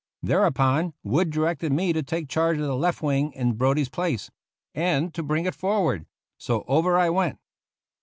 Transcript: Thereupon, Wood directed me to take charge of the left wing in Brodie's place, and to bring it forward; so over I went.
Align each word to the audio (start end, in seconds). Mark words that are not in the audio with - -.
Thereupon, 0.23 0.95
Wood 1.03 1.29
directed 1.29 1.71
me 1.71 1.93
to 1.93 2.01
take 2.01 2.27
charge 2.27 2.57
of 2.57 2.63
the 2.63 2.75
left 2.75 3.03
wing 3.03 3.31
in 3.33 3.53
Brodie's 3.53 3.87
place, 3.87 4.31
and 4.73 5.13
to 5.13 5.21
bring 5.21 5.45
it 5.45 5.53
forward; 5.53 6.07
so 6.39 6.63
over 6.67 6.97
I 6.97 7.11
went. 7.11 7.37